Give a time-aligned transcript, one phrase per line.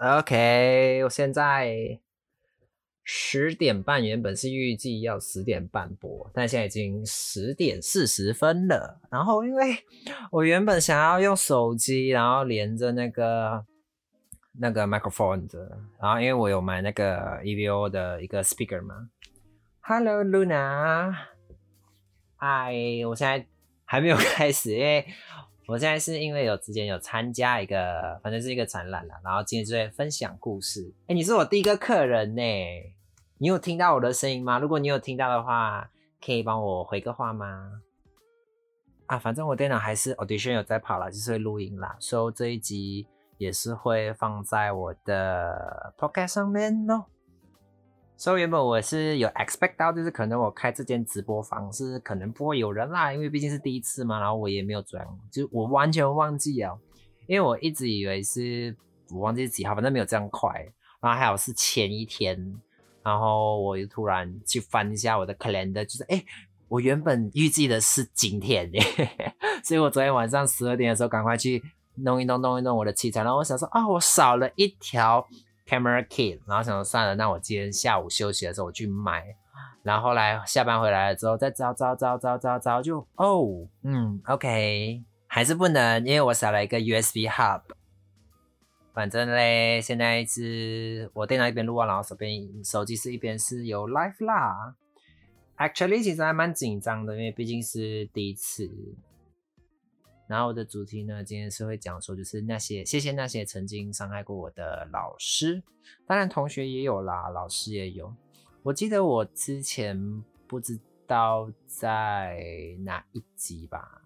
[0.00, 2.00] OK，我现在
[3.04, 9.00] 十点半，原本是预计要十点半播，但现在已经十点四十分了。
[9.08, 9.84] 然后，因为
[10.32, 13.64] 我原本想要用手机，然后连着那个
[14.58, 19.10] 那个 microphone 的，然后因为我有买那个 EVO 的一个 speaker 嘛。
[19.80, 21.14] Hello Luna，
[22.34, 22.74] 嗨，
[23.06, 23.46] 我现在
[23.84, 25.06] 还没有 开始，因为。
[25.68, 30.90] 我现在是因为有之前有参加一个，反正是一个展览了，然后今天就在分享故事。
[31.08, 32.42] 哎，你是我第一个客人呢，
[33.36, 34.58] 你有听到我的声音吗？
[34.58, 35.90] 如果你有听到的话，
[36.24, 37.82] 可以帮我回个话吗？
[39.08, 43.06] 啊，反正我电脑还是 audition 有在跑了，就是会录音啦，所以这一集
[43.36, 47.04] 也是会放在我的 podcast 上面哦。
[48.20, 54.18] 所以原本我是有 expect 到，就是可能我开这间直播房是可能不会有人啦，因为毕竟是第一次嘛。
[54.18, 56.76] 然后我也没有转，就我完全忘记了，
[57.28, 58.76] 因为我一直以为是
[59.12, 60.50] 我忘记几号，反正没有这样快。
[61.00, 62.36] 然后还有是前一天，
[63.04, 66.24] 然后我又突然去翻一下我的 CALENDA，就是哎，
[66.66, 68.68] 我原本预计的是今天，
[69.62, 71.62] 所以我昨天晚上十二点的时候赶快去
[71.94, 75.24] 弄一弄弄一弄我的器材，然后我想说啊，我少了一条。
[75.68, 79.36] Camera kit，然后想说算了，那我今天下午休息的时候我去买，
[79.82, 87.60] 然后后来下班回来了之后再找找找找找找就哦，嗯，OK，还是不能，因为我少了一个 USB hub。
[88.94, 94.74] 反正嘞，现在是我电脑一边录啊，然后手边手机是一边是有 life 啦。
[95.58, 98.70] Actually，其实还蛮紧张的，因为毕竟是第一次。
[100.28, 105.62] 然后我的主题呢，今天是会讲说，就是那些谢谢那些曾经伤害过我的老师，
[106.06, 108.14] 当然同学也有啦，老师也有。
[108.62, 112.44] 我记得我之前不知道在
[112.80, 114.02] 哪一集吧，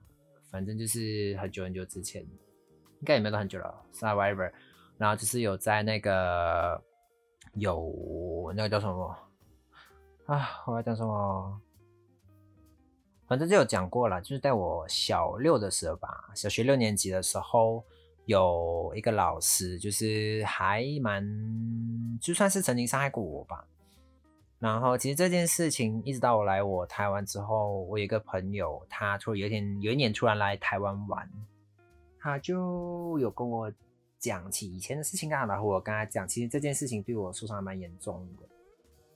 [0.49, 4.53] 反正就是很久很久之前，应该也没有很久了，survivor。
[4.99, 6.81] 然后就是有在那个
[7.55, 9.17] 有那个叫什么
[10.27, 11.61] 啊，我要讲什么？
[13.33, 17.83] 反正就有讲过了，就是在我小六的时候吧，小学六年级的时候，
[18.27, 21.27] 有一个老师，就是还蛮
[22.21, 23.67] 就算是曾经伤害过我吧。
[24.59, 31.27] 然后其实这件事情一直到我来我台湾之后，我有一个朋友，他突然有一天有一年突然来台湾玩，
[32.21, 33.73] 他就有跟我
[34.19, 38.47] 讲起以前的事情啊，然后我跟他讲，其实这件事情对我受伤还蛮严重的。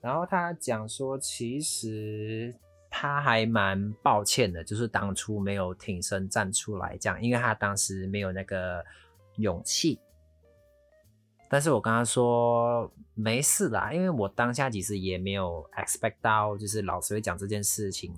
[0.00, 2.54] 然后他讲说，其实。
[2.99, 8.83] 他还蛮抱歉的，就是当初没有挺身站出来这样，因为他当时没有那个
[9.37, 10.01] 勇气。
[11.51, 18.15] 但是我跟他说没事啦，因为我当下其实也没有 expect 到，就是老师会讲这件事情。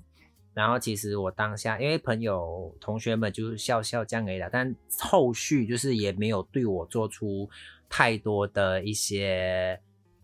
[0.53, 7.49] 然后其实我当下，因为朋友同学们就是笑笑这样而已啦，但后续就是也没有对我做出
[7.89, 9.77] 太多的一些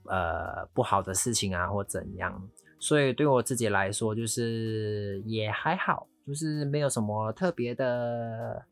[0.06, 2.50] 呃不好的事情啊，或怎样。
[2.86, 8.64] 所以对我自己来说，就是也还好，就是没有什么特别的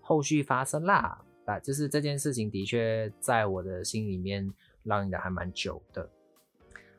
[0.00, 1.22] 后续发生啦。
[1.44, 4.52] 啊，就是这件事情的确在我的心里面
[4.84, 6.10] 烙印的还蛮久的。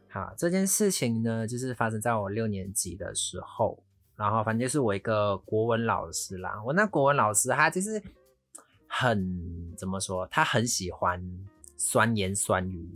[0.07, 3.83] 好，这件事情呢，就是发生在我六年级的时候，
[4.15, 6.63] 然后反正就是我一个国文老师啦。
[6.65, 8.01] 我那国文老师他就是
[8.87, 11.21] 很怎么说，他很喜欢
[11.75, 12.89] 酸言酸语。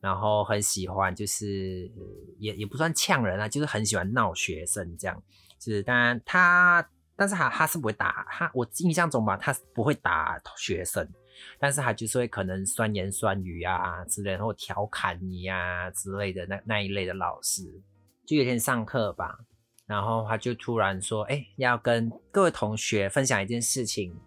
[0.00, 1.90] 然后很喜欢，就是
[2.38, 5.22] 也也不算呛人啊，就是很喜欢闹学生这样。
[5.58, 11.06] 就是当然他，但是他他是不会打他，我印象中吧，他不会打学生，
[11.58, 17.62] 但是他就是会可能酸言酸语啊之类，然后调侃你呀之类的那那一类的老师。
[18.24, 19.38] 就有一天上课吧，
[19.86, 24.18] 然后他就突然说：“哎，要跟各位同学分享一件事情。”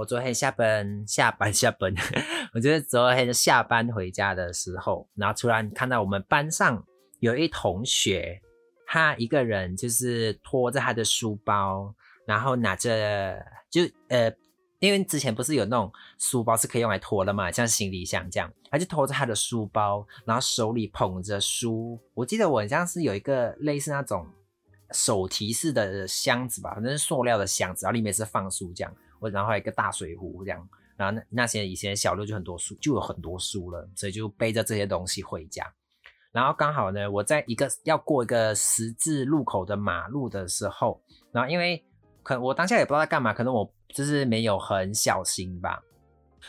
[0.00, 1.92] 我昨天下班下班下班，
[2.54, 6.82] 我觉得昨天下班回家的时候，然后突然看到我们班上
[7.18, 8.40] 有一同学，
[8.86, 11.94] 他一个人就是拖着他的书包，
[12.24, 14.32] 然后拿着就呃，
[14.78, 22.00] 因为之前不是有那种书包是可以用来拖的嘛，像行李箱这样，他就拖着他的书包，然后手里捧着书。
[22.14, 24.26] 我记得我好像是有一个类似那种
[24.92, 28.90] 手提式的箱子吧，反正是塑料的箱子，然后里面是放书这样。
[29.20, 35.64] 我然后还有一个大水壶这样，然后那那些以前小六就很多书，就有很多书了，所以就背着这些东西回家。
[36.32, 41.02] 然后刚好呢，我在一个要过一个十字路口的马路的时候，
[41.32, 41.84] 然后因为
[42.22, 45.82] 可我当下也不知道在干嘛，可能我就是没有很小心吧。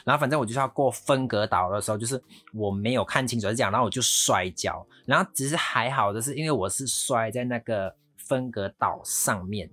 [0.06, 2.22] 然后反正我就是要过分隔岛的时候，就是
[2.54, 4.86] 我没有看清楚是这样，然后我就摔跤。
[5.06, 9.70] 然后只是还好的是，因为我是摔在那个分隔岛上面。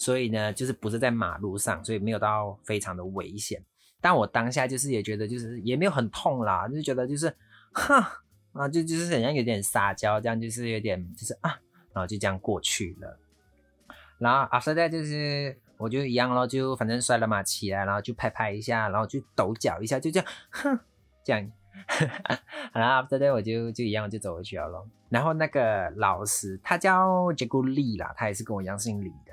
[0.00, 3.62] 所以呢，就是不是在马路上，所以没有到非常的危险。
[4.00, 7.28] 但我当下就是也觉得就是也没有很痛啦，就觉得就是
[7.70, 8.22] 哈
[8.54, 11.50] 啊，就就是好像有点撒娇，这样就是有点就是啊，
[11.92, 13.18] 然后就这样过去了。
[14.16, 20.80] 然后 after that 就是我就一样咯，就反正摔了嘛起来，然后就拍拍一下，然后就抖脚一下，就这样哼
[21.22, 21.52] 这样。
[22.72, 24.88] 然后 after that 我就就一样就走回去了咯。
[25.10, 29.29] 然后那个老师他叫杰古利啦，他也是跟我一样姓李的。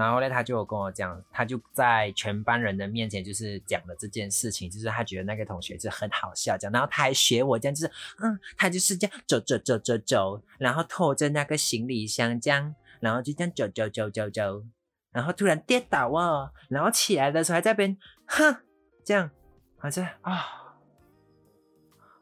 [0.00, 7.92] 然后呢，他就跟我讲，他就在全班人的面前就是讲了这件事情，就是他觉得那个同学是很好笑讲，然后他还学我这样，就是
[8.22, 14.64] 嗯，他就是这样走走走走走，然后拖着那个行李箱这样，然后就这样走走走走走，
[15.12, 17.94] 然后突然跌倒哦，然后起来的时候还在边
[18.24, 18.56] 哼
[19.04, 19.30] 这样，
[19.76, 20.46] 好像啊，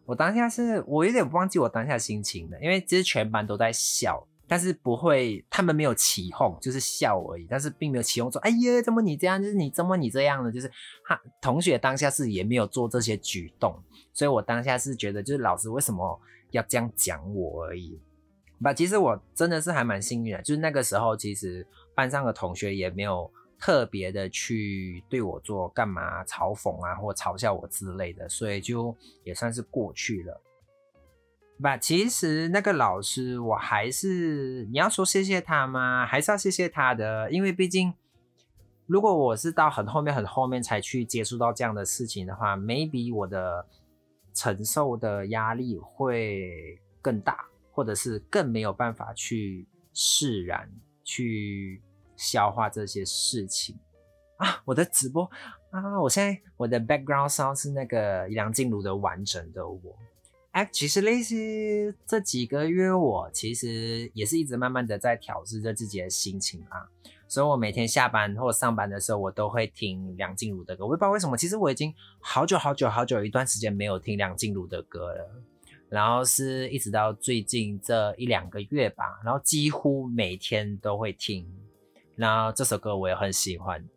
[0.05, 4.27] 我当下是我有点忘记我当下心情了，因为其实全班都在笑。
[4.49, 7.47] 但是不会，他们没有起哄，就是笑而已。
[7.49, 9.41] 但是并没有起哄说：“哎呀，怎么你这样？
[9.41, 10.71] 就是你怎么你这样的？”就是
[11.05, 13.81] 他同学当下是也没有做这些举动，
[14.13, 16.19] 所以我当下是觉得，就是老师为什么
[16.51, 18.01] 要这样讲我而已。
[18.61, 21.65] 吧，其实我真的是还蛮幸运的，就是那个时候其实
[21.95, 23.31] 班上的同学也没有
[23.61, 30.41] 特别的去对我做干嘛嘲讽啊，或嘲笑我之类的，所以就也算是过去了。
[31.63, 36.07] 吧，其实那个老师，我还是你要说谢谢他吗？
[36.07, 37.93] 还是要谢谢他的，因为毕竟，
[38.87, 43.67] 如果我是到很后面、很后面才去接触到这样的事情的话，maybe 我的
[44.33, 50.71] 承受的压力会更大，或者是更没有办法去释然、
[51.03, 51.83] 去
[52.15, 53.77] 消化这些事情
[54.37, 54.63] 啊。
[54.65, 55.29] 我的直播
[55.71, 59.99] 啊，我现在我的 background sound 是那个梁静茹的完整的我。
[60.59, 66.83] 哎，其实类似这几个月，我其实也是一直慢慢的在调试着自己的心情啊。
[67.29, 70.85] 所以我每天下班或上班的时候，我都会听梁静茹的歌。
[70.85, 75.31] 我也不知道为什么，其实我已经好久好久好久一段时间没有听梁静茹的歌了。
[75.89, 81.47] 然后是一直到最近这一两个月吧，然后几乎每天都会听。
[82.17, 83.89] 然后这首歌我也很喜欢。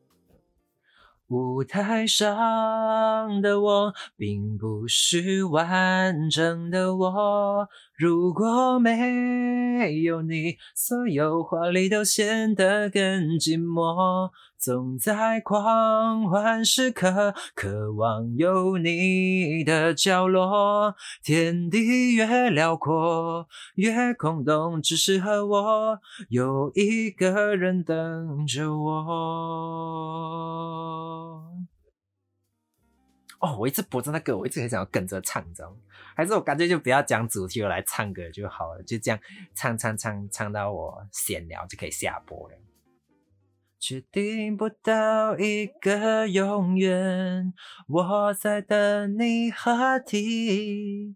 [1.31, 7.69] 舞台上的我，并不是完整的我。
[7.95, 13.01] 如果没有你，所有华丽都显得更
[13.39, 14.29] 寂寞。
[14.61, 20.95] 总在狂欢时刻，渴望有你的角落。
[21.23, 25.99] 天地越辽阔，越空洞，只适合我。
[26.29, 28.91] 有一个人等着我。
[33.39, 35.77] 哦，我一直播着那歌，我一直很想要跟着唱，你知道吗？
[36.15, 39.19] 还是我干脆就不要讲主题，我来唱歌就好了，就这样
[39.55, 42.55] 唱唱唱唱到我闲聊就可以下播了。
[43.81, 47.51] 确定不到一个永远，
[47.87, 51.15] 我在等你合体，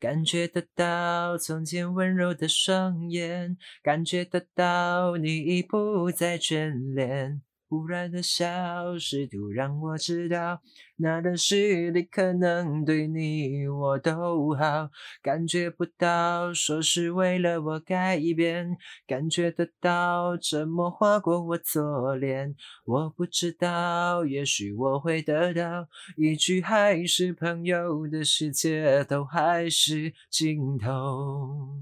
[0.00, 7.42] 感觉得到从前温柔的双眼，感觉得到你已不再眷恋。
[7.70, 10.60] 忽然的消失，都让我知道，
[10.96, 14.90] 那段时里可能对你我都好。
[15.22, 18.76] 感觉不到，说是为了我改变，
[19.06, 22.56] 感觉得到，沉默划过我左脸。
[22.84, 25.86] 我不知道，也许我会得到
[26.16, 31.78] 一句还是朋友的世界，都还是尽头。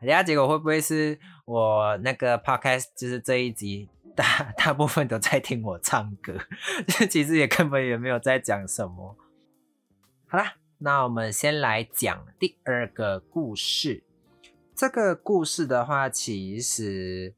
[0.00, 3.88] 大家结果会不会是我那个 podcast 就是这一集？
[4.18, 6.36] 大 大部分都在听我唱歌，
[7.08, 9.16] 其实也根本也没有在讲什么。
[10.26, 14.02] 好啦，那我们先来讲第二个故事。
[14.74, 17.32] 这个故事的话，其实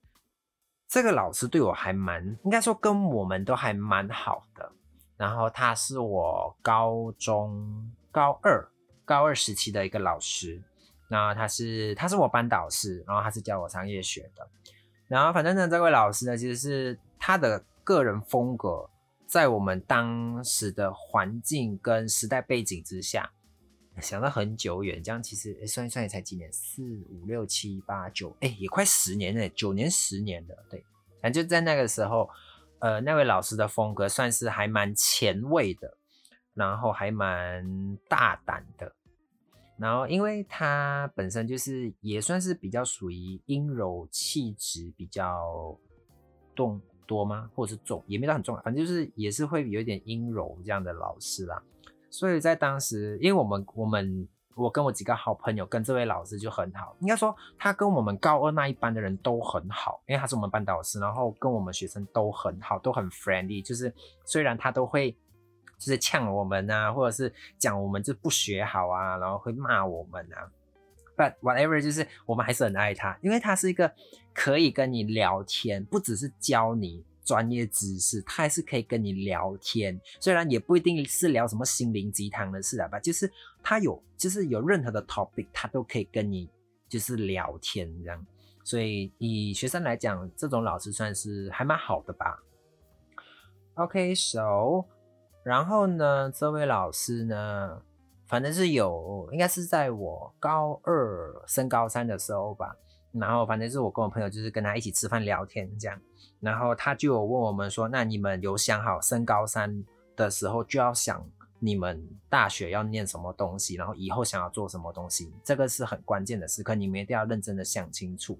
[0.89, 4.73] 这个老师对我还蛮，应该说跟我们都还蛮好的。
[5.19, 8.67] 然后他是我高中高二
[9.05, 10.63] 高二时期的一个老师，
[11.09, 14.49] 那他是他是我班导师，然后他是教我商业学的。
[15.11, 18.89] 然后，反正呢，这位老师呢，其实是他的个人风格，
[19.27, 23.33] 在我们当时的环境跟时代背景之下，
[24.01, 30.85] 想到很久远，这样其实算一算也才几年，四五六七八九，哎，也快十年了，九年十年了，对。
[31.21, 32.31] 反正就在那个时候，
[32.79, 35.97] 呃，那位老师的风格算是还蛮前卫的，
[36.55, 38.95] 然后还蛮大胆的。
[39.81, 45.75] 然后，因为他本身就是也算是比较属于阴柔气质比较
[46.55, 47.51] 重多吗？
[47.55, 51.63] 或者是重，也没到很重，反正就是也是会有一点阴柔这样的老师啦。
[52.11, 63.65] 所以在当时，因为我们我们我跟我几个好朋友跟这位老师就很好，应该说他跟我们高二那一班的人都很好，因为他是我们班导师，然后跟我们学生都很好，都很 friendly。
[63.65, 63.91] 就是
[64.27, 65.17] 虽然他都会
[65.81, 70.47] 就是呛我们啊，或者是讲我们就不学好啊，然后会骂我们啊
[71.17, 73.91] ，but whatever，就是我们还是很爱他，因为他是一个
[74.33, 77.05] 可以跟你聊天，不只是教你。
[77.23, 83.31] 专业知识，他还是可以跟你聊天，虽然也不一定是聊什么心灵鸡汤的事啊吧，就是
[83.63, 86.51] 他有，就是有任何的 topic，他都可以跟你
[86.89, 88.27] 就是聊天这样，
[88.65, 92.43] 所以以学生来讲，这种老师算是还蛮好的吧。
[93.75, 94.85] OK，so，
[95.43, 97.83] 然后呢，这位老师呢，
[98.27, 102.77] 反正是有，应该是在我高二升高三的时候吧。
[103.13, 106.01] 然后反正是我跟我朋友就是跟他一起吃饭聊天这样，
[106.39, 111.29] 然后他就有问我们说，那你们有想好升高三的时候就要想
[111.59, 118.39] 你们大学要念什么东西，然后以后想要做什么东西，这个是很关键的时刻，你们一定要认真的想清楚。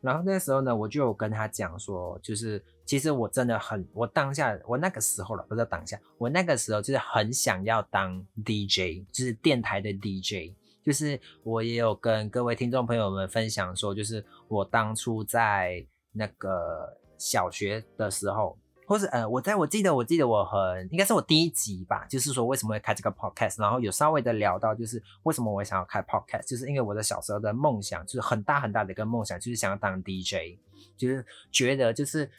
[0.00, 10.54] 然后那时候呢，我就有跟他讲说，就是其实我真的很，我当下我那个时候了，不是当下，我那个时候就是很想要当 DJ，就是电台的 DJ。
[10.84, 30.58] 就是我也有跟各位听众朋友们分享说，就是我当初在那个小学的时候，或是呃，我在我记得我记得我很应该是我第一集吧，就是说为什么会开这个 podcast，然后有稍微的聊到就是为什么我想要开 podcast，就是因为我的小时候的梦想就是很大很大的一个梦想，就是想要当 DJ，
[30.96, 32.30] 就是觉得就是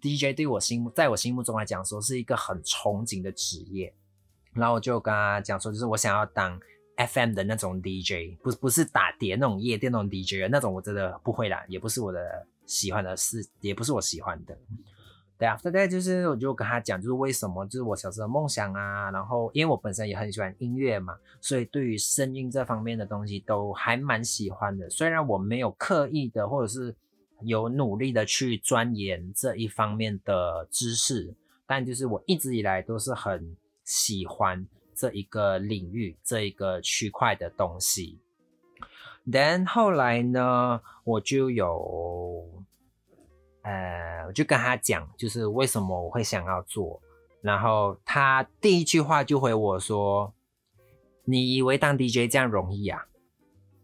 [0.00, 3.94] DJ 对我心目在我心目中来讲说是一个很憧憬的职业，
[4.54, 6.58] 然后我就跟他讲说，就是我想要当。
[6.96, 14.54] FM 的那种 DJ，不不是打碟那种夜店那种 DJ，那种我真的不会啦，也不是我的喜欢的事，也不是我喜欢的。
[15.40, 24.90] 对啊，大概就是我就跟他讲，就是为什么，就是我小时候梦想啊，然后因为我本身也很喜欢音乐嘛，所以对于声音这方面的东西都还蛮喜欢的。
[24.90, 26.94] 虽然我没有刻意的或者是
[27.40, 31.34] 有努力的去钻研这一方面的知识，
[31.66, 34.66] 但就是我一直以来都是很喜欢。
[34.92, 38.18] 这一个领域，这一个区块的东西。
[39.24, 42.46] 然后来呢，我就有，
[43.62, 47.00] 呃，我就跟他讲，就是为什么我会想要做。
[47.42, 50.34] 然后他第一句话就回我说
[51.24, 53.06] ：“你以为当 DJ 这样容易啊？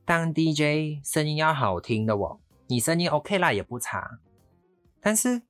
[0.04, 4.18] 当 DJ 声音要好听的哦，你声音 OK 啦，也不差。
[5.00, 5.42] 但是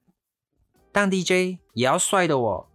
[0.92, 2.68] 当 DJ 也要帅的哦。”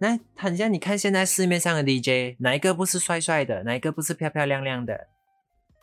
[0.00, 5.08] 那很像你看现在市面上的 DJ，哪一个不是帅帅的，哪一个不是漂漂亮亮的？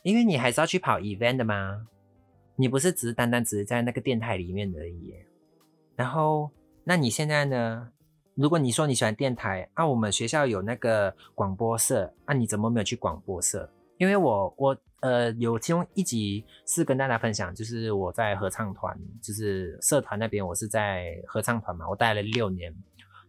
[0.03, 1.87] 因为你还是要去跑 event 的嘛，
[2.55, 5.13] 你不是只是单单只是在那个电台里面而已。
[5.95, 6.49] 然后，
[6.83, 7.89] 那你现在呢？
[8.35, 13.71] 如果你说你喜欢电台，啊，我们学校有那个广播社，啊，你怎么没有去广播社？
[13.97, 22.75] 因为我我呃有其中一集是跟大家分享，就是我在合唱团，就是社团那边，我是在合唱团嘛，我待了六年。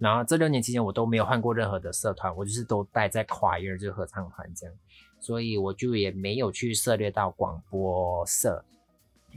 [0.00, 4.74] 然后这六年期间，我都没有换过任何的社团，我就是都待在 choir 就合唱团这样，
[5.20, 8.64] 所以我就也没有去涉猎到广播社，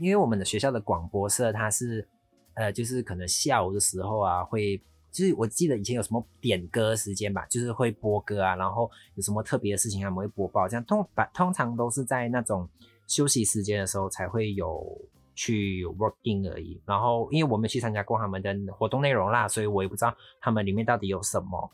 [0.00, 2.06] 因为我们的学校的广播社它是，
[2.54, 4.76] 呃，就是可能下午的时候啊，会
[5.12, 12.68] 就是我记得以前有什么点歌时间吧，就是会播歌啊，然后有什么特别的事情他们会播报，这样通把通常都是在那种
[13.06, 14.98] 休息时间的时候才会有。
[15.32, 21.70] 去 working 而已，然后因为我没去参加过他们的活动内容啦，所以我也不知道他们里面到底有什么。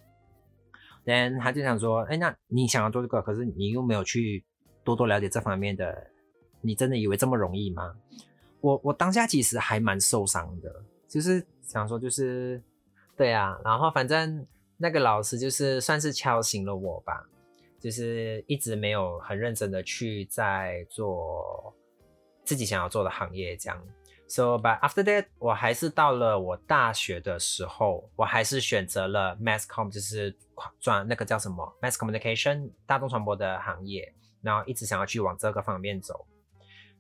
[1.05, 4.45] then 他就想说，哎，那你想要做这个，可是你又没有去
[4.85, 6.11] 多多了解这方面的，
[6.67, 7.95] 你真的以为这么容易吗？
[8.61, 10.75] 我我当下其实还蛮受伤的，
[11.07, 12.61] 就是想说，就是
[13.17, 14.47] 对啊，然后反正
[14.77, 17.25] 那个老师就是算是敲醒了我吧，
[17.79, 21.73] 就是一直没有很认真的去在做。
[22.45, 23.77] 自己想要做的行业，这样。
[24.29, 30.33] So, but after that，我还是到了我大学的时候，我还是选择了 mass com，就是
[30.79, 36.25] 转那个叫什么 mass communication 大众传播的行业，然后一直想要去往这个方面走。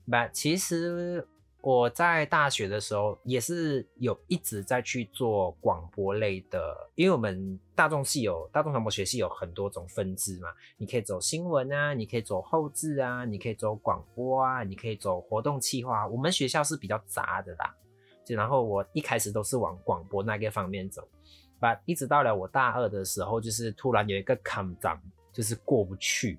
[0.06, 1.26] 那其实。
[1.62, 16.06] 我在大学的时候也是有一直在去做广播类的，因为我们大众系有大众传播学系有很多种分支嘛，你可以走新闻啊，你可以走后置啊，你可以走广播啊，你可以走活动企划。
[16.06, 17.74] 我们学校是比较杂的啦，
[18.24, 21.02] 就然后我一开始都是往广播那个方面走，
[21.58, 26.38] 把一直到了我大二的时候，就是突然有一个坎障，就是过不去。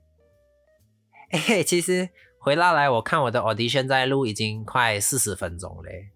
[1.49, 2.07] 哎，其实。
[2.47, 6.11] 回到来，我看我的 audition 在录已经快四十分钟嘞，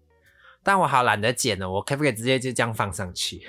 [0.62, 3.42] 但我好懒得剪了，我可不可以直接就这样放上去？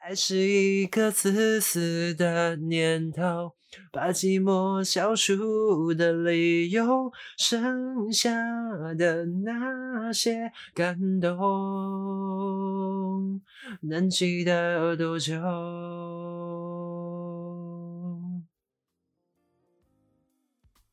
[0.00, 3.54] 爱是一个自私的念头，
[3.90, 8.34] 把寂寞消除的理由，剩下
[8.98, 11.38] 的那些感动，
[13.80, 15.32] 能记得多久？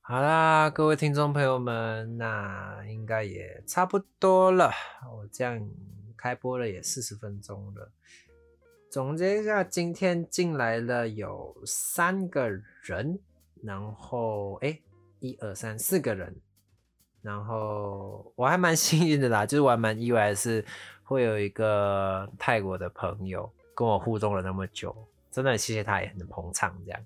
[0.10, 4.72] 好啦，各位听众朋友们，那应该也差不多了。
[5.14, 5.70] 我这样
[6.18, 7.92] 开播了也四十分钟了。
[8.90, 12.50] 总结一下，今天进来了有三个
[12.82, 13.20] 人，
[13.62, 14.80] 然后哎，
[15.20, 16.36] 一二三四个人，
[17.22, 20.66] 然后我还蛮幸运的啦，就是我还蛮意外的是
[21.04, 27.00] 会有一个泰国的朋友跟我互动了那么久，真的谢谢他也很捧场这样。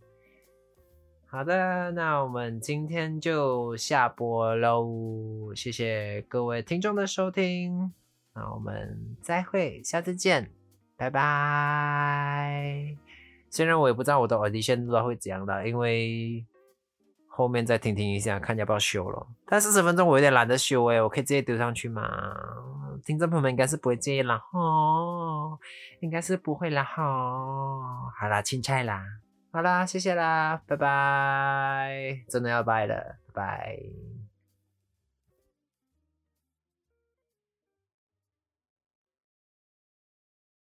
[1.33, 7.91] 好的，那我们今天就下播喽，谢谢各位听众的收听，
[8.35, 10.51] 那我们再会，下次见，
[10.95, 12.95] 拜拜。
[13.49, 16.45] 虽然我也不知道我的耳机线路会怎样的，因为
[17.27, 19.25] 后面再听听一下，看要不要修了。
[19.47, 22.03] 但四十分钟我有点懒得修哎，我可以直接丢上去吗？
[23.03, 25.57] 听众朋友们应该是不会介意啦，哦，
[25.99, 29.03] 应该是不会啦，哦，好啦，青菜啦。
[29.53, 34.22] 好啦，谢谢啦，拜拜，真的要拜了，拜拜。